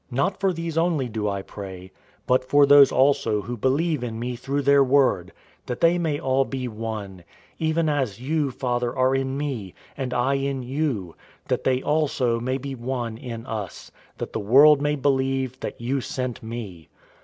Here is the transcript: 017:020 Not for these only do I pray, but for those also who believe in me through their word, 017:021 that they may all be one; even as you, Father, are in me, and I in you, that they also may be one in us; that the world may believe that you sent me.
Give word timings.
017:020 0.09 0.15
Not 0.17 0.39
for 0.39 0.51
these 0.53 0.77
only 0.79 1.07
do 1.09 1.29
I 1.29 1.41
pray, 1.43 1.91
but 2.25 2.43
for 2.43 2.65
those 2.65 2.91
also 2.91 3.41
who 3.43 3.55
believe 3.55 4.03
in 4.03 4.17
me 4.19 4.35
through 4.35 4.63
their 4.63 4.83
word, 4.83 5.27
017:021 5.67 5.67
that 5.67 5.81
they 5.81 5.97
may 5.99 6.19
all 6.19 6.43
be 6.43 6.67
one; 6.67 7.23
even 7.59 7.87
as 7.87 8.19
you, 8.19 8.49
Father, 8.49 8.95
are 8.97 9.13
in 9.13 9.37
me, 9.37 9.75
and 9.95 10.11
I 10.11 10.33
in 10.33 10.63
you, 10.63 11.13
that 11.49 11.63
they 11.65 11.83
also 11.83 12.39
may 12.39 12.57
be 12.57 12.73
one 12.73 13.15
in 13.15 13.45
us; 13.45 13.91
that 14.17 14.33
the 14.33 14.39
world 14.39 14.81
may 14.81 14.95
believe 14.95 15.59
that 15.59 15.79
you 15.79 16.01
sent 16.01 16.41
me. 16.41 16.89